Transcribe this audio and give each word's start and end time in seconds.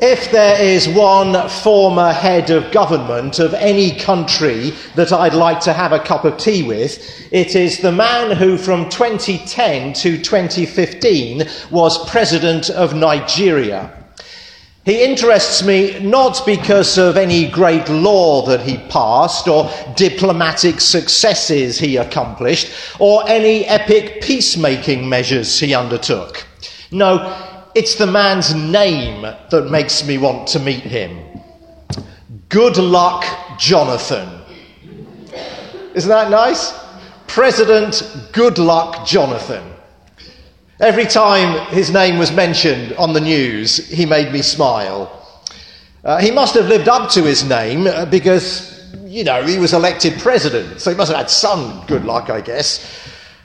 If 0.00 0.32
there 0.32 0.60
is 0.60 0.88
one 0.88 1.48
former 1.48 2.12
head 2.12 2.50
of 2.50 2.72
government 2.72 3.38
of 3.38 3.54
any 3.54 3.92
country 3.96 4.72
that 4.96 5.12
I'd 5.12 5.34
like 5.34 5.60
to 5.60 5.72
have 5.72 5.92
a 5.92 6.00
cup 6.00 6.24
of 6.24 6.36
tea 6.36 6.64
with, 6.64 6.98
it 7.32 7.54
is 7.54 7.78
the 7.78 7.92
man 7.92 8.36
who 8.36 8.58
from 8.58 8.88
2010 8.90 9.92
to 9.94 10.18
2015 10.18 11.44
was 11.70 12.10
president 12.10 12.70
of 12.70 12.94
Nigeria. 12.94 13.92
He 14.84 15.04
interests 15.04 15.62
me 15.62 16.00
not 16.00 16.44
because 16.44 16.98
of 16.98 17.16
any 17.16 17.48
great 17.48 17.88
law 17.88 18.44
that 18.46 18.62
he 18.62 18.78
passed 18.88 19.46
or 19.46 19.70
diplomatic 19.94 20.80
successes 20.80 21.78
he 21.78 21.96
accomplished 21.98 22.70
or 22.98 23.26
any 23.28 23.64
epic 23.64 24.22
peacemaking 24.22 25.08
measures 25.08 25.60
he 25.60 25.72
undertook. 25.72 26.44
No, 26.90 27.53
it's 27.74 27.96
the 27.96 28.06
man's 28.06 28.54
name 28.54 29.22
that 29.22 29.68
makes 29.70 30.06
me 30.06 30.18
want 30.18 30.48
to 30.48 30.60
meet 30.60 30.84
him. 30.84 31.18
Good 32.48 32.76
luck, 32.76 33.24
Jonathan. 33.58 34.28
Isn't 35.94 36.08
that 36.08 36.30
nice? 36.30 36.72
President 37.26 37.94
Goodluck 38.32 39.06
Jonathan. 39.06 39.72
Every 40.80 41.04
time 41.04 41.66
his 41.68 41.90
name 41.90 42.18
was 42.18 42.32
mentioned 42.32 42.92
on 42.94 43.12
the 43.12 43.20
news, 43.20 43.88
he 43.88 44.06
made 44.06 44.32
me 44.32 44.42
smile. 44.42 45.20
Uh, 46.04 46.18
he 46.20 46.30
must 46.30 46.54
have 46.54 46.66
lived 46.66 46.88
up 46.88 47.10
to 47.12 47.22
his 47.22 47.48
name 47.48 47.86
uh, 47.86 48.04
because, 48.06 48.92
you 49.04 49.24
know, 49.24 49.42
he 49.42 49.58
was 49.58 49.72
elected 49.72 50.20
president, 50.20 50.80
so 50.80 50.90
he 50.90 50.96
must 50.96 51.10
have 51.10 51.18
had 51.18 51.30
some 51.30 51.84
good 51.86 52.04
luck, 52.04 52.28
I 52.30 52.40
guess. 52.40 52.84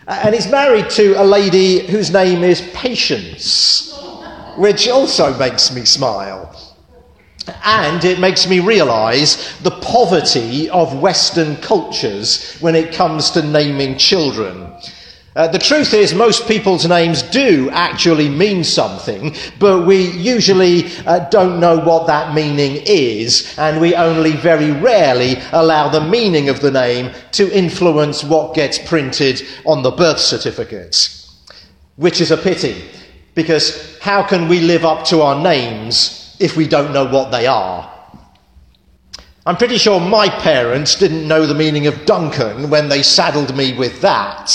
Uh, 0.07 0.19
and 0.23 0.35
he's 0.35 0.49
married 0.49 0.89
to 0.91 1.13
a 1.21 1.23
lady 1.23 1.85
whose 1.87 2.11
name 2.11 2.43
is 2.43 2.61
Patience, 2.73 3.89
which 4.59 4.89
also 4.89 5.35
makes 5.39 5.73
me 5.73 5.85
smile. 5.85 6.53
And 7.63 8.03
it 8.03 8.19
makes 8.19 8.45
me 8.45 8.59
realize 8.59 9.57
the 9.59 9.71
poverty 9.71 10.69
of 10.69 10.99
Western 10.99 11.55
cultures 11.57 12.57
when 12.59 12.75
it 12.75 12.93
comes 12.93 13.31
to 13.31 13.41
naming 13.41 13.97
children. 13.97 14.71
Uh, 15.33 15.47
the 15.47 15.57
truth 15.57 15.93
is, 15.93 16.13
most 16.13 16.45
people's 16.45 16.85
names 16.85 17.21
do 17.21 17.69
actually 17.71 18.27
mean 18.27 18.61
something, 18.63 19.33
but 19.59 19.85
we 19.85 20.11
usually 20.11 20.91
uh, 21.05 21.19
don't 21.29 21.61
know 21.61 21.79
what 21.79 22.07
that 22.07 22.33
meaning 22.35 22.83
is, 22.85 23.55
and 23.57 23.79
we 23.79 23.95
only 23.95 24.33
very 24.33 24.71
rarely 24.71 25.37
allow 25.53 25.87
the 25.87 26.01
meaning 26.01 26.49
of 26.49 26.59
the 26.59 26.71
name 26.71 27.13
to 27.31 27.49
influence 27.57 28.25
what 28.25 28.53
gets 28.53 28.77
printed 28.77 29.41
on 29.65 29.83
the 29.83 29.91
birth 29.91 30.19
certificates. 30.19 31.15
Which 31.95 32.19
is 32.19 32.31
a 32.31 32.37
pity, 32.37 32.83
because 33.41 33.97
how 33.99 34.21
can 34.21 34.49
we 34.49 34.59
live 34.59 34.83
up 34.83 35.05
to 35.05 35.21
our 35.21 35.41
names 35.41 36.35
if 36.41 36.57
we 36.57 36.67
don't 36.67 36.91
know 36.91 37.05
what 37.05 37.31
they 37.31 37.47
are? 37.47 37.89
I'm 39.45 39.55
pretty 39.55 39.77
sure 39.77 40.01
my 40.01 40.27
parents 40.27 40.95
didn't 40.95 41.25
know 41.25 41.45
the 41.45 41.53
meaning 41.53 41.87
of 41.87 42.05
Duncan 42.05 42.69
when 42.69 42.89
they 42.89 43.01
saddled 43.01 43.55
me 43.55 43.77
with 43.77 44.01
that. 44.01 44.51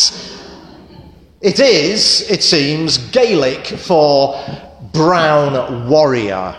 It 1.40 1.60
is, 1.60 2.30
it 2.30 2.42
seems, 2.42 2.98
Gaelic 3.10 3.66
for 3.66 4.38
brown 4.92 5.88
warrior. 5.88 6.54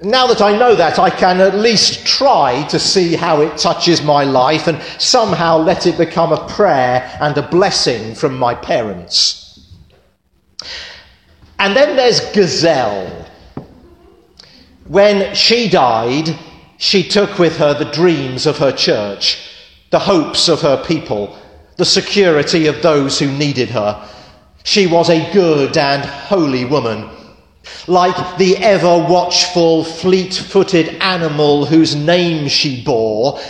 Now 0.00 0.28
that 0.28 0.40
I 0.40 0.56
know 0.56 0.76
that, 0.76 1.00
I 1.00 1.10
can 1.10 1.40
at 1.40 1.56
least 1.56 2.06
try 2.06 2.64
to 2.68 2.78
see 2.78 3.16
how 3.16 3.40
it 3.40 3.58
touches 3.58 4.00
my 4.00 4.22
life 4.22 4.68
and 4.68 4.80
somehow 5.00 5.56
let 5.58 5.88
it 5.88 5.98
become 5.98 6.32
a 6.32 6.48
prayer 6.48 7.10
and 7.20 7.36
a 7.36 7.48
blessing 7.48 8.14
from 8.14 8.38
my 8.38 8.54
parents. 8.54 9.43
And 11.58 11.76
then 11.76 11.96
there's 11.96 12.20
Gazelle. 12.32 13.26
When 14.86 15.34
she 15.34 15.68
died, 15.68 16.38
she 16.78 17.02
took 17.02 17.38
with 17.38 17.56
her 17.56 17.74
the 17.74 17.90
dreams 17.90 18.46
of 18.46 18.58
her 18.58 18.72
church, 18.72 19.50
the 19.90 19.98
hopes 19.98 20.48
of 20.48 20.60
her 20.60 20.82
people 20.84 21.36
the 21.76 21.84
security 21.84 22.66
of 22.66 22.82
those 22.82 23.18
who 23.18 23.30
needed 23.30 23.68
her. 23.70 24.08
She 24.62 24.86
was 24.86 25.10
a 25.10 25.32
good 25.32 25.76
and 25.76 26.04
holy 26.04 26.64
woman. 26.64 27.10
Like 27.86 28.38
the 28.38 28.56
ever 28.58 28.98
watchful, 29.08 29.84
fleet 29.84 30.34
footed 30.34 30.88
animal 31.00 31.66
whose 31.66 31.94
name 31.94 32.48
she 32.48 32.82
bore, 32.84 33.40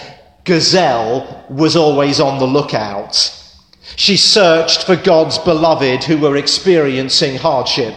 Gazelle 0.44 1.44
was 1.50 1.76
always 1.76 2.20
on 2.20 2.38
the 2.38 2.46
lookout. 2.46 3.40
She 3.96 4.16
searched 4.16 4.84
for 4.84 4.96
God's 4.96 5.38
beloved 5.38 6.04
who 6.04 6.18
were 6.18 6.36
experiencing 6.36 7.36
hardship. 7.36 7.94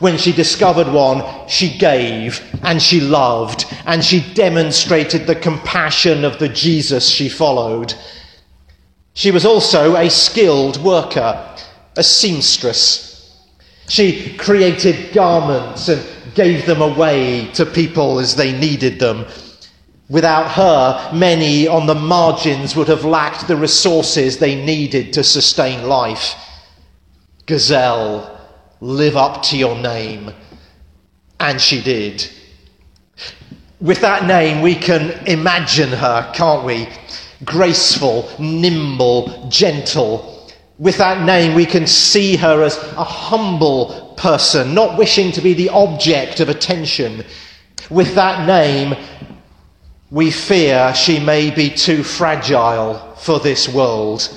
When 0.00 0.16
she 0.16 0.32
discovered 0.32 0.92
one, 0.92 1.24
she 1.48 1.76
gave 1.76 2.40
and 2.62 2.80
she 2.80 3.00
loved 3.00 3.66
and 3.86 4.04
she 4.04 4.20
demonstrated 4.34 5.26
the 5.26 5.34
compassion 5.34 6.24
of 6.24 6.38
the 6.38 6.48
Jesus 6.48 7.08
she 7.08 7.28
followed. 7.28 7.94
She 9.14 9.32
was 9.32 9.44
also 9.44 9.96
a 9.96 10.08
skilled 10.08 10.76
worker, 10.84 11.56
a 11.96 12.04
seamstress. 12.04 13.08
She 13.88 14.36
created 14.36 15.12
garments 15.12 15.88
and 15.88 16.06
gave 16.34 16.66
them 16.66 16.82
away 16.82 17.50
to 17.54 17.66
people 17.66 18.20
as 18.20 18.36
they 18.36 18.56
needed 18.56 19.00
them. 19.00 19.26
Without 20.08 20.50
her, 20.52 21.10
many 21.14 21.68
on 21.68 21.86
the 21.86 21.94
margins 21.94 22.74
would 22.74 22.88
have 22.88 23.04
lacked 23.04 23.46
the 23.46 23.56
resources 23.56 24.38
they 24.38 24.54
needed 24.54 25.12
to 25.12 25.22
sustain 25.22 25.86
life. 25.86 26.34
Gazelle, 27.46 28.38
live 28.80 29.16
up 29.16 29.42
to 29.44 29.56
your 29.56 29.76
name. 29.76 30.32
And 31.40 31.60
she 31.60 31.82
did. 31.82 32.28
With 33.80 34.00
that 34.00 34.26
name, 34.26 34.62
we 34.62 34.74
can 34.74 35.10
imagine 35.26 35.90
her, 35.90 36.32
can't 36.34 36.64
we? 36.64 36.88
graceful, 37.44 38.28
nimble, 38.38 39.48
gentle. 39.48 40.50
With 40.78 40.98
that 40.98 41.24
name, 41.24 41.54
we 41.54 41.66
can 41.66 41.86
see 41.86 42.36
her 42.36 42.62
as 42.62 42.76
a 42.76 43.04
humble 43.04 44.14
person, 44.16 44.74
not 44.74 44.98
wishing 44.98 45.32
to 45.32 45.40
be 45.40 45.54
the 45.54 45.70
object 45.70 46.40
of 46.40 46.48
attention. 46.48 47.24
With 47.90 48.14
that 48.14 48.46
name, 48.46 48.94
we 50.10 50.30
fear 50.30 50.94
she 50.94 51.18
may 51.20 51.50
be 51.50 51.68
too 51.70 52.02
fragile 52.02 52.94
for 53.16 53.38
this 53.40 53.68
world, 53.68 54.28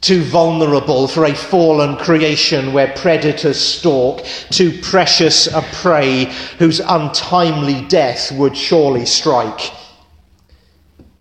too 0.00 0.22
vulnerable 0.22 1.08
for 1.08 1.24
a 1.24 1.34
fallen 1.34 1.96
creation 1.96 2.72
where 2.72 2.92
predators 2.94 3.58
stalk, 3.58 4.24
too 4.50 4.78
precious 4.82 5.48
a 5.48 5.62
prey 5.72 6.26
whose 6.58 6.80
untimely 6.80 7.82
death 7.88 8.30
would 8.32 8.56
surely 8.56 9.04
strike. 9.04 9.72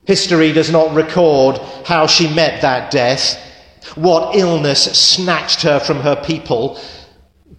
History 0.05 0.53
does 0.53 0.69
not 0.69 0.93
record 0.93 1.57
how 1.85 2.05
she 2.05 2.31
met 2.31 2.61
that 2.61 2.91
death, 2.91 3.41
what 3.95 4.35
illness 4.35 4.83
snatched 4.83 5.63
her 5.63 5.79
from 5.79 6.01
her 6.01 6.15
people, 6.15 6.79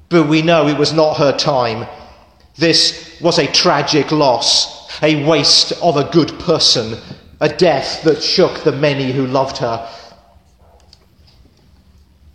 but 0.08 0.28
we 0.28 0.42
know 0.42 0.68
it 0.68 0.78
was 0.78 0.92
not 0.92 1.16
her 1.16 1.36
time. 1.36 1.88
This 2.56 3.18
was 3.20 3.38
a 3.38 3.50
tragic 3.50 4.12
loss, 4.12 4.75
a 5.02 5.26
waste 5.26 5.72
of 5.82 5.96
a 5.96 6.10
good 6.10 6.38
person, 6.40 6.98
a 7.40 7.48
death 7.48 8.02
that 8.04 8.22
shook 8.22 8.64
the 8.64 8.72
many 8.72 9.12
who 9.12 9.26
loved 9.26 9.58
her. 9.58 9.88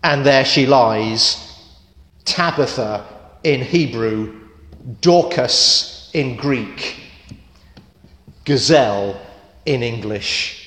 And 0.03 0.25
there 0.25 0.45
she 0.45 0.65
lies, 0.65 1.57
Tabitha 2.25 3.05
in 3.43 3.61
Hebrew, 3.61 4.47
Dorcas 5.01 6.09
in 6.13 6.35
Greek, 6.35 6.95
Gazelle 8.45 9.19
in 9.65 9.83
English. 9.83 10.57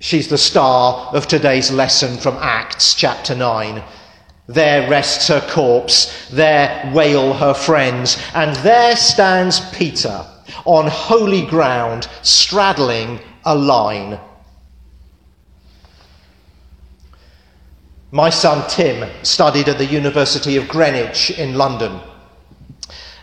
She's 0.00 0.28
the 0.28 0.38
star 0.38 1.14
of 1.14 1.26
today's 1.26 1.70
lesson 1.70 2.18
from 2.18 2.36
Acts 2.40 2.94
chapter 2.94 3.34
9. 3.34 3.82
There 4.46 4.88
rests 4.90 5.28
her 5.28 5.40
corpse, 5.50 6.28
there 6.30 6.92
wail 6.94 7.32
her 7.32 7.54
friends, 7.54 8.22
and 8.34 8.54
there 8.56 8.94
stands 8.94 9.60
Peter 9.70 10.26
on 10.66 10.86
holy 10.86 11.46
ground, 11.46 12.08
straddling 12.22 13.20
a 13.44 13.54
line. 13.54 14.18
My 18.10 18.30
son 18.30 18.68
Tim 18.68 19.08
studied 19.24 19.68
at 19.68 19.78
the 19.78 19.86
University 19.86 20.56
of 20.56 20.68
Greenwich 20.68 21.30
in 21.30 21.54
London. 21.54 22.00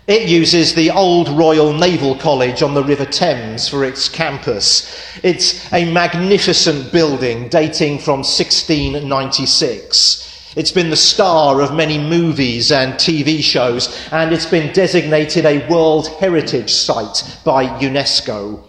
It 0.08 0.28
uses 0.28 0.74
the 0.74 0.90
old 0.92 1.30
Royal 1.30 1.72
Naval 1.72 2.16
College 2.16 2.64
on 2.64 2.74
the 2.74 2.84
River 2.84 3.06
Thames 3.06 3.70
for 3.70 3.86
its 3.86 4.10
campus. 4.10 5.18
It's 5.24 5.72
a 5.72 5.90
magnificent 5.90 6.92
building 6.92 7.48
dating 7.48 8.00
from 8.00 8.20
1696. 8.20 10.31
It's 10.54 10.72
been 10.72 10.90
the 10.90 10.98
star 10.98 11.62
of 11.62 11.74
many 11.74 11.98
movies 11.98 12.74
and 12.74 12.96
TV 12.96 13.42
shows, 13.42 13.88
and 14.12 14.34
it's 14.34 14.46
been 14.46 14.74
designated 14.74 15.46
a 15.46 15.66
World 15.70 16.10
Heritage 16.20 16.70
Site 16.70 17.40
by 17.46 17.68
UNESCO. 17.80 18.68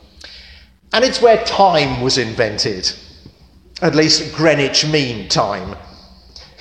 And 0.93 1.05
it's 1.05 1.21
where 1.21 1.43
time 1.45 2.01
was 2.01 2.19
invented, 2.19 2.93
at 3.81 3.97
least 3.97 4.33
Greenwich 4.33 4.87
Mean 4.87 5.29
Time. 5.29 5.77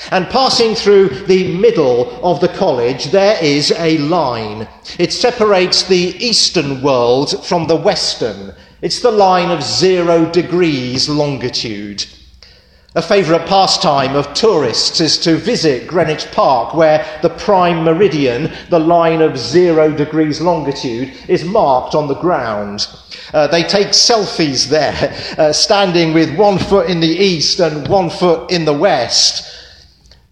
And 0.09 0.27
passing 0.27 0.73
through 0.73 1.09
the 1.09 1.56
middle 1.56 2.25
of 2.25 2.39
the 2.39 2.47
college, 2.47 3.12
there 3.12 3.38
is 3.44 3.71
a 3.77 4.00
line. 4.00 4.67
It 4.97 5.13
separates 5.13 5.83
the 5.83 6.15
eastern 6.17 6.81
world 6.81 7.45
from 7.45 7.67
the 7.67 7.75
western. 7.75 8.56
It's 8.81 9.01
the 9.01 9.12
line 9.12 9.51
of 9.51 9.62
zero 9.62 10.25
degrees 10.31 11.07
longitude. 11.07 12.06
A 12.93 13.01
favourite 13.01 13.47
pastime 13.47 14.17
of 14.17 14.33
tourists 14.33 14.99
is 14.99 15.17
to 15.19 15.38
visit 15.38 15.88
Greenwich 15.88 16.29
Park, 16.33 16.73
where 16.73 17.05
the 17.21 17.29
prime 17.29 17.85
meridian, 17.85 18.51
the 18.69 18.79
line 18.79 19.21
of 19.21 19.38
zero 19.38 19.95
degrees 19.95 20.41
longitude, 20.41 21.13
is 21.29 21.45
marked 21.45 21.95
on 21.95 22.09
the 22.09 22.19
ground. 22.19 22.85
Uh, 23.33 23.47
they 23.47 23.63
take 23.63 23.93
selfies 23.93 24.67
there, 24.67 25.15
uh, 25.38 25.53
standing 25.53 26.13
with 26.13 26.35
one 26.35 26.57
foot 26.57 26.89
in 26.89 26.99
the 26.99 27.07
east 27.07 27.61
and 27.61 27.88
one 27.88 28.09
foot 28.09 28.51
in 28.51 28.65
the 28.65 28.73
west. 28.73 29.60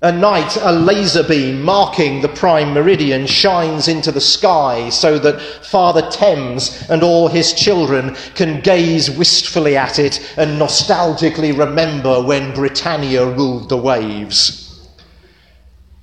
At 0.01 0.15
night, 0.15 0.55
a 0.61 0.71
laser 0.71 1.23
beam 1.23 1.61
marking 1.61 2.21
the 2.21 2.29
prime 2.29 2.73
meridian 2.73 3.27
shines 3.27 3.89
into 3.89 4.13
the 4.13 4.21
sky 4.21 4.87
so 4.87 5.19
that 5.19 5.41
Father 5.41 6.09
Thames 6.09 6.85
and 6.89 7.03
all 7.03 7.27
his 7.27 7.51
children 7.51 8.15
can 8.33 8.61
gaze 8.61 9.11
wistfully 9.11 9.75
at 9.75 9.99
it 9.99 10.21
and 10.37 10.57
nostalgically 10.57 11.51
remember 11.51 12.21
when 12.21 12.53
Britannia 12.53 13.25
ruled 13.25 13.67
the 13.67 13.75
waves. 13.75 14.89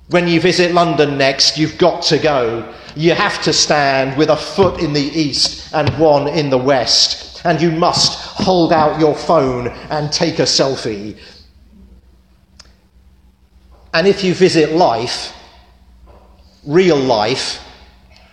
When 0.09 0.27
you 0.27 0.41
visit 0.41 0.75
London 0.75 1.17
next, 1.17 1.57
you've 1.57 1.79
got 1.79 2.03
to 2.03 2.19
go. 2.19 2.71
You 2.95 3.13
have 3.13 3.41
to 3.43 3.51
stand 3.51 4.15
with 4.15 4.29
a 4.29 4.37
foot 4.37 4.79
in 4.79 4.93
the 4.93 5.01
east 5.01 5.73
and 5.73 5.89
one 5.97 6.27
in 6.27 6.51
the 6.51 6.57
west, 6.59 7.41
and 7.45 7.59
you 7.59 7.71
must 7.71 8.19
hold 8.19 8.71
out 8.71 8.99
your 8.99 9.15
phone 9.15 9.69
and 9.89 10.11
take 10.11 10.37
a 10.37 10.43
selfie 10.43 11.17
and 13.97 14.05
if 14.05 14.23
you 14.23 14.35
visit 14.35 14.73
life, 14.73 15.33
real 16.67 16.95
life, 16.95 17.59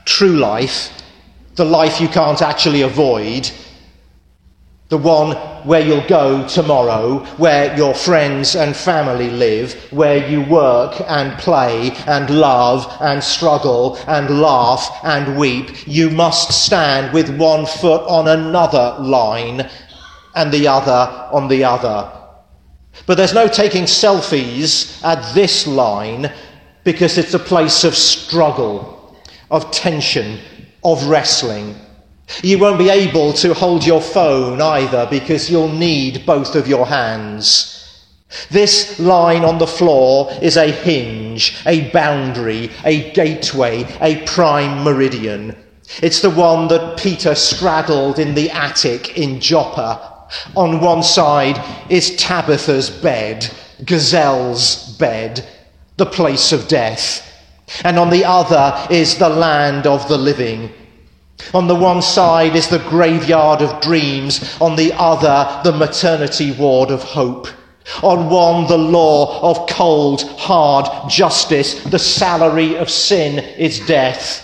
true 0.04 0.36
life, 0.36 0.92
the 1.54 1.64
life 1.64 2.02
you 2.02 2.08
can't 2.08 2.42
actually 2.42 2.82
avoid, 2.82 3.50
the 4.90 4.98
one 4.98 5.34
where 5.66 5.80
you'll 5.80 6.06
go 6.06 6.46
tomorrow, 6.46 7.24
where 7.38 7.74
your 7.78 7.94
friends 7.94 8.54
and 8.54 8.76
family 8.76 9.30
live, 9.30 9.72
where 9.90 10.28
you 10.28 10.42
work 10.42 11.00
and 11.08 11.32
play 11.38 11.92
and 12.06 12.28
love 12.28 12.86
and 13.00 13.24
struggle 13.24 13.96
and 14.06 14.42
laugh 14.42 14.90
and 15.02 15.34
weep, 15.38 15.88
you 15.88 16.10
must 16.10 16.52
stand 16.66 17.10
with 17.14 17.34
one 17.38 17.64
foot 17.64 18.02
on 18.06 18.28
another 18.28 19.02
line 19.02 19.66
and 20.34 20.52
the 20.52 20.68
other 20.68 21.10
on 21.32 21.48
the 21.48 21.64
other. 21.64 22.23
But 23.06 23.16
there's 23.16 23.34
no 23.34 23.48
taking 23.48 23.84
selfies 23.84 25.02
at 25.04 25.34
this 25.34 25.66
line 25.66 26.32
because 26.84 27.18
it's 27.18 27.34
a 27.34 27.38
place 27.38 27.84
of 27.84 27.94
struggle, 27.94 29.16
of 29.50 29.70
tension, 29.70 30.38
of 30.82 31.04
wrestling. 31.06 31.76
You 32.42 32.58
won't 32.58 32.78
be 32.78 32.90
able 32.90 33.32
to 33.34 33.52
hold 33.52 33.84
your 33.84 34.00
phone 34.00 34.60
either 34.60 35.06
because 35.10 35.50
you'll 35.50 35.68
need 35.72 36.24
both 36.24 36.54
of 36.54 36.68
your 36.68 36.86
hands. 36.86 37.70
This 38.50 38.98
line 38.98 39.44
on 39.44 39.58
the 39.58 39.66
floor 39.66 40.30
is 40.42 40.56
a 40.56 40.70
hinge, 40.70 41.56
a 41.66 41.90
boundary, 41.90 42.70
a 42.84 43.12
gateway, 43.12 43.84
a 44.00 44.24
prime 44.26 44.82
meridian. 44.82 45.56
It's 46.02 46.20
the 46.20 46.30
one 46.30 46.68
that 46.68 46.98
Peter 46.98 47.34
straddled 47.34 48.18
in 48.18 48.34
the 48.34 48.50
attic 48.50 49.18
in 49.18 49.40
Joppa 49.40 50.13
on 50.56 50.80
one 50.80 51.02
side 51.02 51.62
is 51.90 52.16
Tabitha's 52.16 52.90
bed, 52.90 53.50
Gazelle's 53.84 54.96
bed, 54.98 55.46
the 55.96 56.06
place 56.06 56.52
of 56.52 56.68
death. 56.68 57.30
And 57.84 57.98
on 57.98 58.10
the 58.10 58.24
other 58.24 58.86
is 58.92 59.18
the 59.18 59.28
land 59.28 59.86
of 59.86 60.06
the 60.08 60.18
living. 60.18 60.72
On 61.52 61.66
the 61.66 61.74
one 61.74 62.02
side 62.02 62.56
is 62.56 62.68
the 62.68 62.78
graveyard 62.78 63.60
of 63.60 63.80
dreams, 63.80 64.56
on 64.60 64.76
the 64.76 64.92
other, 64.94 65.60
the 65.64 65.76
maternity 65.76 66.52
ward 66.52 66.90
of 66.90 67.02
hope. 67.02 67.48
On 68.02 68.30
one, 68.30 68.66
the 68.66 68.78
law 68.78 69.40
of 69.50 69.68
cold, 69.68 70.22
hard 70.38 71.10
justice, 71.10 71.82
the 71.84 71.98
salary 71.98 72.76
of 72.76 72.88
sin 72.88 73.40
is 73.58 73.84
death. 73.86 74.40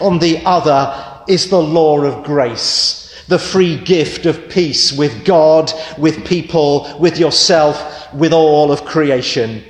On 0.00 0.18
the 0.18 0.44
other 0.44 1.24
is 1.28 1.48
the 1.48 1.62
law 1.62 2.00
of 2.00 2.24
grace 2.24 3.01
the 3.28 3.38
free 3.38 3.76
gift 3.78 4.26
of 4.26 4.48
peace 4.48 4.92
with 4.92 5.24
God, 5.24 5.72
with 5.98 6.26
people, 6.26 6.96
with 6.98 7.18
yourself, 7.18 8.12
with 8.14 8.32
all 8.32 8.72
of 8.72 8.84
creation. 8.84 9.64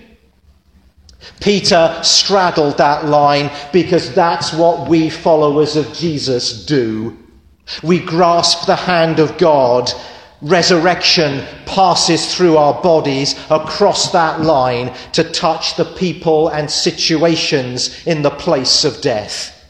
Peter 1.41 1.99
straddled 2.03 2.79
that 2.79 3.05
line 3.07 3.51
because 3.73 4.15
that's 4.15 4.53
what 4.53 4.89
we 4.89 5.09
followers 5.09 5.77
of 5.77 5.93
Jesus 5.93 6.67
do. 6.67 7.17
We 7.83 8.01
grasp 8.01 8.67
the 8.67 8.77
hand 8.77 9.19
of 9.19 9.39
God. 9.39 9.91
Resurrection 10.41 11.47
passes 11.65 12.35
through 12.35 12.57
our 12.57 12.81
bodies 12.83 13.39
across 13.51 14.11
that 14.11 14.41
line 14.41 14.93
to 15.13 15.23
touch 15.23 15.77
the 15.77 15.85
people 15.85 16.49
and 16.49 16.69
situations 16.69 18.05
in 18.07 18.23
the 18.23 18.31
place 18.31 18.85
of 18.85 19.01
death. 19.01 19.62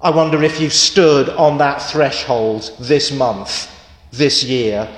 I 0.00 0.10
wonder 0.10 0.44
if 0.44 0.60
you've 0.60 0.72
stood 0.72 1.28
on 1.30 1.58
that 1.58 1.82
threshold 1.82 2.70
this 2.78 3.10
month, 3.10 3.68
this 4.12 4.44
year. 4.44 4.88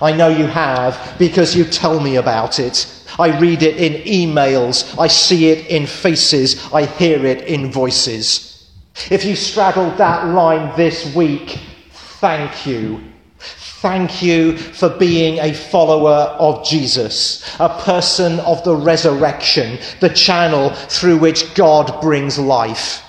I 0.00 0.12
know 0.12 0.28
you 0.28 0.46
have 0.46 1.16
because 1.18 1.54
you 1.54 1.66
tell 1.66 2.00
me 2.00 2.16
about 2.16 2.58
it. 2.58 2.86
I 3.18 3.38
read 3.38 3.62
it 3.62 3.76
in 3.76 4.02
emails, 4.04 4.98
I 4.98 5.08
see 5.08 5.50
it 5.50 5.66
in 5.66 5.86
faces, 5.86 6.72
I 6.72 6.86
hear 6.86 7.26
it 7.26 7.42
in 7.42 7.70
voices. 7.70 8.70
If 9.10 9.22
you 9.26 9.36
straddled 9.36 9.98
that 9.98 10.26
line 10.28 10.74
this 10.78 11.14
week, 11.14 11.58
thank 11.90 12.66
you. 12.66 13.02
Thank 13.82 14.22
you 14.22 14.56
for 14.56 14.88
being 14.88 15.40
a 15.40 15.52
follower 15.52 16.34
of 16.38 16.64
Jesus, 16.64 17.54
a 17.60 17.68
person 17.68 18.40
of 18.40 18.64
the 18.64 18.76
resurrection, 18.76 19.78
the 20.00 20.08
channel 20.08 20.70
through 20.70 21.18
which 21.18 21.52
God 21.54 22.00
brings 22.00 22.38
life. 22.38 23.02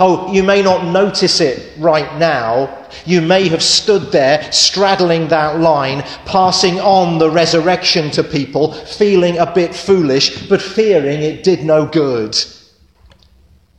Oh, 0.00 0.32
you 0.32 0.42
may 0.42 0.62
not 0.62 0.86
notice 0.86 1.40
it 1.40 1.72
right 1.78 2.18
now. 2.18 2.86
You 3.04 3.20
may 3.20 3.48
have 3.48 3.62
stood 3.62 4.10
there 4.12 4.50
straddling 4.52 5.28
that 5.28 5.60
line, 5.60 6.02
passing 6.24 6.80
on 6.80 7.18
the 7.18 7.30
resurrection 7.30 8.10
to 8.12 8.24
people, 8.24 8.72
feeling 8.72 9.38
a 9.38 9.50
bit 9.50 9.74
foolish, 9.74 10.48
but 10.48 10.60
fearing 10.60 11.22
it 11.22 11.44
did 11.44 11.64
no 11.64 11.86
good. 11.86 12.36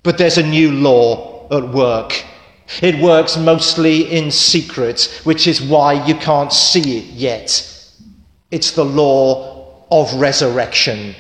But 0.04 0.18
there's 0.18 0.38
a 0.38 0.48
new 0.48 0.72
law 0.72 1.48
at 1.52 1.70
work. 1.70 2.24
It 2.82 3.02
works 3.02 3.38
mostly 3.38 4.12
in 4.12 4.32
secret, 4.32 5.22
which 5.24 5.48
is 5.48 5.62
why 5.62 6.06
you 6.06 6.16
can't 6.16 6.54
see 6.54 7.00
it 7.00 7.06
yet. 7.06 7.64
It's 8.50 8.72
the 8.72 8.86
law 8.86 9.86
of 9.92 10.14
resurrection 10.16 11.16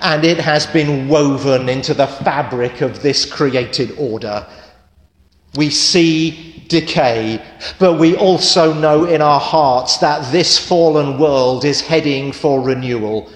and 0.00 0.24
it 0.24 0.38
has 0.38 0.66
been 0.66 1.08
woven 1.08 1.68
into 1.68 1.94
the 1.94 2.06
fabric 2.06 2.80
of 2.80 3.02
this 3.02 3.24
created 3.24 3.92
order. 3.98 4.46
We 5.56 5.70
see 5.70 6.64
decay, 6.68 7.44
but 7.78 7.94
we 7.94 8.16
also 8.16 8.72
know 8.72 9.04
in 9.04 9.20
our 9.20 9.40
hearts 9.40 9.98
that 9.98 10.30
this 10.32 10.58
fallen 10.58 11.18
world 11.18 11.64
is 11.64 11.80
heading 11.80 12.32
for 12.32 12.62
renewal. 12.62 13.30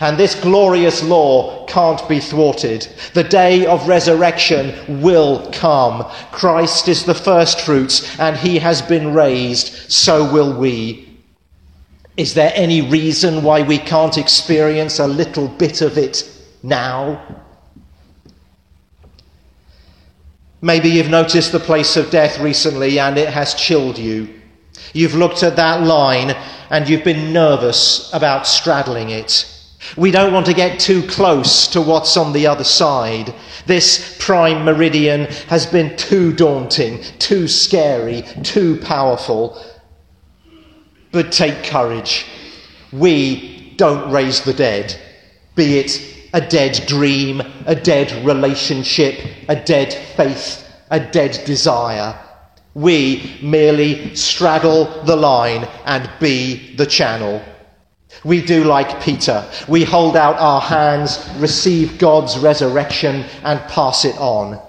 And 0.00 0.16
this 0.16 0.34
glorious 0.34 1.02
law 1.02 1.64
can't 1.66 2.08
be 2.08 2.20
thwarted. 2.20 2.88
The 3.14 3.24
day 3.24 3.66
of 3.66 3.86
resurrection 3.86 5.00
will 5.02 5.48
come. 5.52 6.04
Christ 6.32 6.88
is 6.88 7.04
the 7.04 7.14
first 7.14 7.60
fruits, 7.60 8.18
and 8.18 8.36
he 8.36 8.58
has 8.58 8.82
been 8.82 9.14
raised, 9.14 9.90
so 9.90 10.32
will 10.32 10.52
we. 10.52 11.05
Is 12.16 12.32
there 12.34 12.52
any 12.54 12.80
reason 12.80 13.42
why 13.42 13.62
we 13.62 13.78
can't 13.78 14.16
experience 14.16 14.98
a 14.98 15.06
little 15.06 15.48
bit 15.48 15.82
of 15.82 15.98
it 15.98 16.28
now? 16.62 17.42
Maybe 20.62 20.88
you've 20.88 21.10
noticed 21.10 21.52
the 21.52 21.60
place 21.60 21.96
of 21.96 22.10
death 22.10 22.40
recently 22.40 22.98
and 22.98 23.18
it 23.18 23.28
has 23.28 23.54
chilled 23.54 23.98
you. 23.98 24.28
You've 24.94 25.14
looked 25.14 25.42
at 25.42 25.56
that 25.56 25.82
line 25.82 26.34
and 26.70 26.88
you've 26.88 27.04
been 27.04 27.32
nervous 27.32 28.10
about 28.14 28.46
straddling 28.46 29.10
it. 29.10 29.46
We 29.96 30.10
don't 30.10 30.32
want 30.32 30.46
to 30.46 30.54
get 30.54 30.80
too 30.80 31.06
close 31.06 31.68
to 31.68 31.80
what's 31.80 32.16
on 32.16 32.32
the 32.32 32.46
other 32.46 32.64
side. 32.64 33.34
This 33.66 34.16
prime 34.18 34.64
meridian 34.64 35.26
has 35.48 35.66
been 35.66 35.96
too 35.96 36.32
daunting, 36.32 37.02
too 37.18 37.46
scary, 37.46 38.22
too 38.42 38.78
powerful. 38.78 39.62
But 41.16 41.32
take 41.32 41.64
courage. 41.64 42.26
We 42.92 43.72
don't 43.76 44.12
raise 44.12 44.42
the 44.42 44.52
dead, 44.52 44.94
be 45.54 45.78
it 45.78 45.98
a 46.34 46.42
dead 46.42 46.84
dream, 46.86 47.40
a 47.64 47.74
dead 47.74 48.12
relationship, 48.22 49.18
a 49.48 49.56
dead 49.56 49.94
faith, 50.14 50.70
a 50.90 51.00
dead 51.00 51.40
desire. 51.46 52.14
We 52.74 53.38
merely 53.42 54.14
straddle 54.14 55.04
the 55.04 55.16
line 55.16 55.66
and 55.86 56.06
be 56.20 56.76
the 56.76 56.84
channel. 56.84 57.42
We 58.22 58.44
do 58.44 58.64
like 58.64 59.00
Peter. 59.00 59.42
We 59.68 59.84
hold 59.84 60.18
out 60.18 60.36
our 60.36 60.60
hands, 60.60 61.26
receive 61.38 61.96
God's 61.96 62.36
resurrection, 62.36 63.24
and 63.42 63.58
pass 63.70 64.04
it 64.04 64.18
on. 64.18 64.60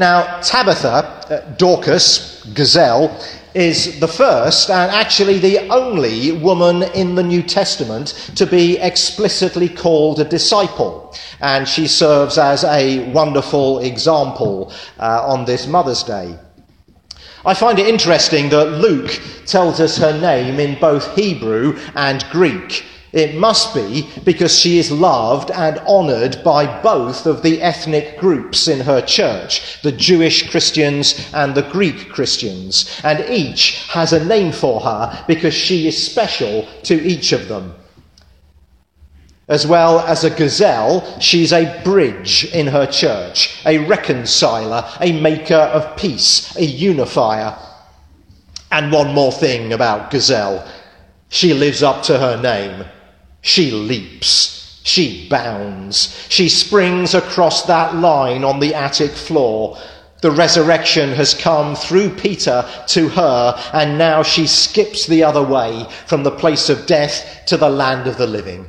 Now, 0.00 0.40
Tabitha, 0.40 0.88
uh, 0.88 1.40
Dorcas, 1.58 2.42
Gazelle, 2.54 3.14
is 3.52 4.00
the 4.00 4.08
first 4.08 4.70
and 4.70 4.90
actually 4.90 5.38
the 5.38 5.68
only 5.68 6.32
woman 6.32 6.84
in 6.94 7.16
the 7.16 7.22
New 7.22 7.42
Testament 7.42 8.32
to 8.36 8.46
be 8.46 8.78
explicitly 8.78 9.68
called 9.68 10.18
a 10.18 10.24
disciple. 10.24 11.14
And 11.42 11.68
she 11.68 11.86
serves 11.86 12.38
as 12.38 12.64
a 12.64 13.12
wonderful 13.12 13.80
example 13.80 14.72
uh, 14.98 15.22
on 15.26 15.44
this 15.44 15.66
Mother's 15.66 16.02
Day. 16.02 16.34
I 17.44 17.52
find 17.52 17.78
it 17.78 17.86
interesting 17.86 18.48
that 18.48 18.80
Luke 18.80 19.20
tells 19.44 19.80
us 19.80 19.98
her 19.98 20.18
name 20.18 20.58
in 20.58 20.80
both 20.80 21.14
Hebrew 21.14 21.78
and 21.94 22.24
Greek. 22.30 22.86
It 23.12 23.34
must 23.34 23.74
be 23.74 24.08
because 24.24 24.56
she 24.56 24.78
is 24.78 24.92
loved 24.92 25.50
and 25.50 25.78
honoured 25.80 26.42
by 26.44 26.80
both 26.80 27.26
of 27.26 27.42
the 27.42 27.60
ethnic 27.60 28.18
groups 28.18 28.68
in 28.68 28.80
her 28.80 29.00
church, 29.00 29.82
the 29.82 29.92
Jewish 29.92 30.48
Christians 30.50 31.28
and 31.34 31.54
the 31.54 31.62
Greek 31.62 32.10
Christians, 32.10 33.00
and 33.02 33.24
each 33.28 33.88
has 33.88 34.12
a 34.12 34.24
name 34.24 34.52
for 34.52 34.80
her 34.80 35.24
because 35.26 35.54
she 35.54 35.88
is 35.88 36.10
special 36.10 36.68
to 36.84 36.94
each 37.02 37.32
of 37.32 37.48
them. 37.48 37.74
As 39.48 39.66
well 39.66 39.98
as 40.00 40.22
a 40.22 40.30
gazelle, 40.30 41.18
she's 41.18 41.52
a 41.52 41.80
bridge 41.82 42.44
in 42.54 42.68
her 42.68 42.86
church, 42.86 43.60
a 43.66 43.78
reconciler, 43.78 44.88
a 45.00 45.20
maker 45.20 45.54
of 45.54 45.96
peace, 45.96 46.54
a 46.54 46.64
unifier. 46.64 47.58
And 48.70 48.92
one 48.92 49.12
more 49.12 49.32
thing 49.32 49.72
about 49.72 50.12
gazelle 50.12 50.64
she 51.30 51.54
lives 51.54 51.82
up 51.82 52.02
to 52.02 52.18
her 52.18 52.40
name. 52.40 52.84
She 53.42 53.70
leaps. 53.70 54.80
She 54.82 55.28
bounds. 55.28 56.26
She 56.28 56.48
springs 56.48 57.14
across 57.14 57.64
that 57.66 57.96
line 57.96 58.44
on 58.44 58.60
the 58.60 58.74
attic 58.74 59.10
floor. 59.10 59.78
The 60.22 60.30
resurrection 60.30 61.12
has 61.12 61.32
come 61.32 61.74
through 61.74 62.16
Peter 62.16 62.68
to 62.88 63.08
her, 63.08 63.70
and 63.72 63.96
now 63.96 64.22
she 64.22 64.46
skips 64.46 65.06
the 65.06 65.24
other 65.24 65.42
way 65.42 65.86
from 66.06 66.22
the 66.22 66.30
place 66.30 66.68
of 66.68 66.86
death 66.86 67.42
to 67.46 67.56
the 67.56 67.70
land 67.70 68.06
of 68.06 68.18
the 68.18 68.26
living. 68.26 68.66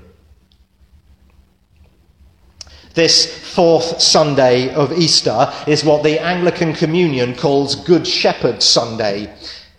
This 2.94 3.54
fourth 3.54 4.01
Sunday 4.01 4.74
of 4.74 4.92
Easter 4.92 5.51
is 5.66 5.84
what 5.84 6.04
the 6.04 6.20
Anglican 6.20 6.74
Communion 6.74 7.36
calls 7.36 7.75
Good 7.75 8.06
Shepherd 8.06 8.62
Sunday. 8.62 9.34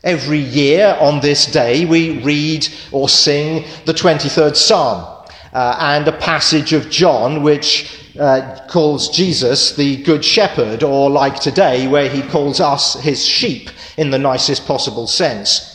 Every 0.04 0.40
year 0.40 0.96
on 0.98 1.20
this 1.20 1.46
day, 1.46 1.84
we 1.84 2.18
read 2.22 2.66
or 2.90 3.08
sing 3.08 3.64
the 3.84 3.92
23rd 3.92 4.56
Psalm 4.56 5.26
uh, 5.52 5.76
and 5.78 6.08
a 6.08 6.18
passage 6.18 6.72
of 6.72 6.90
John 6.90 7.44
which 7.44 8.00
uh, 8.18 8.58
calls 8.68 9.10
Jesus 9.10 9.76
the 9.76 10.02
Good 10.02 10.24
Shepherd, 10.24 10.82
or 10.82 11.08
like 11.08 11.38
today, 11.38 11.86
where 11.86 12.08
he 12.08 12.20
calls 12.22 12.58
us 12.58 12.94
his 12.94 13.24
sheep 13.24 13.70
in 13.96 14.10
the 14.10 14.18
nicest 14.18 14.66
possible 14.66 15.06
sense. 15.06 15.68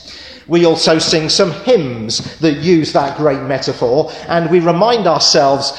We 0.45 0.65
also 0.65 0.99
sing 0.99 1.29
some 1.29 1.51
hymns 1.63 2.37
that 2.39 2.57
use 2.57 2.91
that 2.93 3.17
great 3.17 3.41
metaphor, 3.41 4.11
and 4.27 4.49
we 4.51 4.59
remind 4.59 5.07
ourselves 5.07 5.71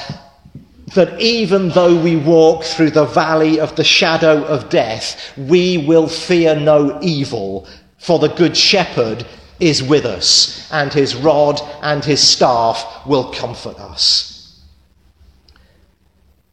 that 0.94 1.20
even 1.20 1.68
though 1.68 2.00
we 2.00 2.16
walk 2.16 2.64
through 2.64 2.90
the 2.92 3.04
valley 3.04 3.60
of 3.60 3.76
the 3.76 3.84
shadow 3.84 4.42
of 4.44 4.70
death, 4.70 5.36
we 5.36 5.86
will 5.86 6.08
fear 6.08 6.56
no 6.58 6.98
evil, 7.02 7.68
for 7.98 8.18
the 8.18 8.28
Good 8.28 8.56
Shepherd 8.56 9.26
is 9.60 9.82
with 9.82 10.04
us, 10.04 10.68
and 10.72 10.92
his 10.92 11.16
rod 11.16 11.60
and 11.82 12.04
his 12.04 12.20
staff 12.20 13.06
will 13.06 13.32
comfort 13.32 13.78
us. 13.78 14.62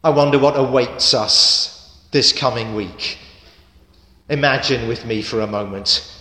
I 0.02 0.10
wonder 0.10 0.38
what 0.38 0.58
awaits 0.58 1.14
us 1.14 1.98
this 2.10 2.32
coming 2.32 2.74
week. 2.74 3.18
Imagine 4.28 4.88
with 4.88 5.04
me 5.04 5.22
for 5.22 5.40
a 5.40 5.46
moment. 5.46 6.12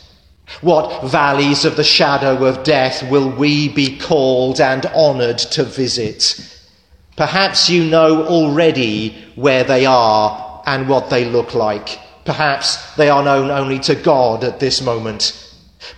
What 0.61 1.09
valleys 1.09 1.65
of 1.65 1.75
the 1.75 1.83
shadow 1.83 2.45
of 2.45 2.63
death 2.63 3.09
will 3.09 3.29
we 3.29 3.69
be 3.69 3.97
called 3.97 4.61
and 4.61 4.85
honoured 4.87 5.39
to 5.39 5.63
visit? 5.63 6.39
Perhaps 7.17 7.69
you 7.69 7.83
know 7.83 8.25
already 8.25 9.15
where 9.35 9.63
they 9.63 9.85
are 9.85 10.61
and 10.65 10.87
what 10.87 11.09
they 11.09 11.25
look 11.25 11.55
like. 11.55 11.99
Perhaps 12.25 12.95
they 12.95 13.07
are 13.07 13.23
known 13.23 13.51
only 13.51 13.79
to 13.79 13.95
God 13.95 14.43
at 14.43 14.59
this 14.59 14.81
moment. 14.81 15.41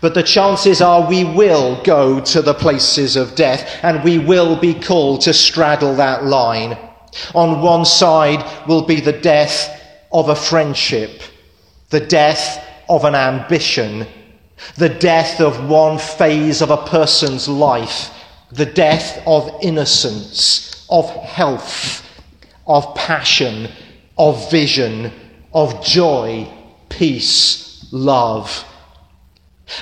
But 0.02 0.14
the 0.14 0.24
chances 0.24 0.82
are 0.82 1.08
we 1.08 1.24
will 1.24 1.82
go 1.84 2.20
to 2.20 2.42
the 2.42 2.54
places 2.54 3.16
of 3.16 3.36
death 3.36 3.80
and 3.82 4.04
we 4.04 4.20
will 4.20 4.58
be 4.58 4.74
called 4.74 5.22
to 5.22 5.34
straddle 5.34 5.96
that 5.96 6.26
line. 6.26 6.78
On 7.34 7.62
one 7.62 7.86
side 7.86 8.46
will 8.68 8.82
be 8.82 9.00
the 9.00 9.14
death 9.14 9.82
of 10.12 10.28
a 10.28 10.36
friendship, 10.36 11.22
the 11.90 12.02
death 12.02 12.64
of 12.90 13.06
an 13.06 13.16
ambition, 13.16 14.06
the 14.76 14.90
death 14.90 15.40
of 15.40 15.70
one 15.70 15.98
phase 15.98 16.62
of 16.62 16.70
a 16.70 16.86
person's 16.86 17.48
life, 17.48 18.12
the 18.52 18.66
death 18.66 19.22
of 19.26 19.50
innocence, 19.62 20.86
of 20.90 21.10
health, 21.10 22.04
of 22.66 22.94
passion, 22.96 23.70
of 24.18 24.52
vision 24.52 25.12
of 25.54 25.84
joy, 25.84 26.48
peace, 26.89 27.88
love. 27.92 28.66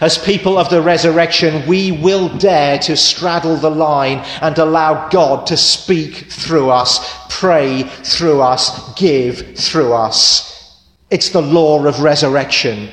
As 0.01 0.17
people 0.17 0.57
of 0.57 0.69
the 0.69 0.81
resurrection, 0.81 1.65
we 1.67 1.91
will 1.91 2.29
dare 2.38 2.79
to 2.79 2.98
straddle 2.98 3.55
the 3.55 3.69
line 3.69 4.19
and 4.41 4.57
allow 4.57 5.10
God 5.10 5.45
to 5.48 5.57
speak 5.57 6.15
through 6.31 6.72
us, 6.72 7.00
pray 7.29 7.84
through 7.84 8.41
us, 8.41 8.93
give 8.95 9.55
through 9.57 9.93
us. 9.93 10.81
It's 11.12 11.29
the 11.29 11.41
law 11.41 11.86
of 11.86 12.01
resurrection. 12.01 12.89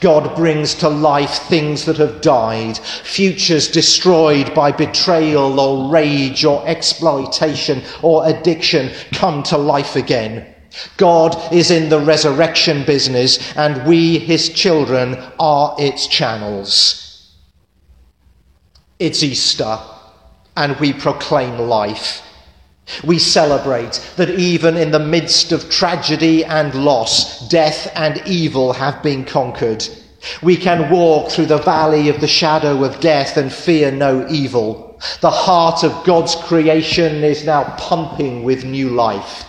God 0.00 0.34
brings 0.36 0.74
to 0.76 0.88
life 0.88 1.42
things 1.48 1.84
that 1.84 1.98
have 1.98 2.20
died, 2.20 2.78
futures 2.78 3.68
destroyed 3.68 4.54
by 4.54 4.72
betrayal 4.72 5.60
or 5.60 5.90
rage 5.90 6.44
or 6.44 6.66
exploitation 6.66 7.82
or 8.02 8.26
addiction 8.26 8.90
come 9.12 9.42
to 9.44 9.58
life 9.58 9.96
again. 9.96 10.54
God 10.96 11.52
is 11.52 11.70
in 11.70 11.88
the 11.88 12.00
resurrection 12.00 12.84
business, 12.84 13.54
and 13.56 13.86
we, 13.86 14.18
his 14.18 14.48
children, 14.48 15.16
are 15.38 15.74
its 15.78 16.06
channels. 16.06 17.34
It's 18.98 19.22
Easter, 19.22 19.78
and 20.56 20.78
we 20.80 20.92
proclaim 20.92 21.58
life. 21.58 22.22
We 23.04 23.18
celebrate 23.18 24.00
that 24.16 24.30
even 24.30 24.76
in 24.76 24.90
the 24.90 24.98
midst 24.98 25.52
of 25.52 25.68
tragedy 25.70 26.44
and 26.44 26.74
loss, 26.74 27.48
death 27.48 27.90
and 27.94 28.22
evil 28.26 28.72
have 28.72 29.02
been 29.02 29.24
conquered. 29.24 29.86
We 30.42 30.56
can 30.56 30.90
walk 30.90 31.30
through 31.30 31.46
the 31.46 31.58
valley 31.58 32.08
of 32.08 32.20
the 32.20 32.28
shadow 32.28 32.84
of 32.84 33.00
death 33.00 33.36
and 33.36 33.52
fear 33.52 33.90
no 33.90 34.26
evil. 34.28 34.98
The 35.20 35.30
heart 35.30 35.84
of 35.84 36.04
God's 36.04 36.34
creation 36.36 37.22
is 37.22 37.44
now 37.44 37.64
pumping 37.76 38.44
with 38.44 38.64
new 38.64 38.90
life. 38.90 39.44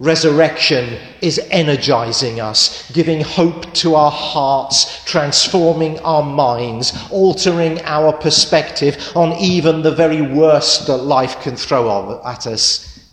Resurrection 0.00 0.98
is 1.20 1.40
energizing 1.52 2.40
us, 2.40 2.90
giving 2.90 3.20
hope 3.20 3.72
to 3.74 3.94
our 3.94 4.10
hearts, 4.10 5.04
transforming 5.04 6.00
our 6.00 6.22
minds, 6.22 6.92
altering 7.12 7.80
our 7.82 8.12
perspective 8.12 9.12
on 9.14 9.32
even 9.34 9.82
the 9.82 9.94
very 9.94 10.20
worst 10.20 10.88
that 10.88 10.96
life 10.96 11.40
can 11.42 11.54
throw 11.54 12.20
at 12.24 12.44
us. 12.48 13.08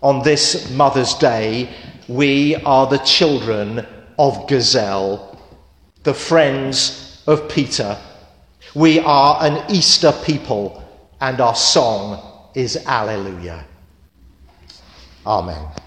On 0.00 0.22
this 0.22 0.70
Mother's 0.70 1.14
Day, 1.14 1.68
we 2.06 2.54
are 2.64 2.86
the 2.86 2.98
children 2.98 3.84
of 4.16 4.46
Gazelle, 4.46 5.36
the 6.04 6.14
friends 6.14 7.20
of 7.26 7.48
Peter. 7.48 7.98
We 8.76 9.00
are 9.00 9.38
an 9.44 9.68
Easter 9.68 10.12
people, 10.24 10.84
and 11.20 11.40
our 11.40 11.56
song 11.56 12.50
is 12.54 12.76
Alleluia. 12.86 13.64
Amen. 15.28 15.77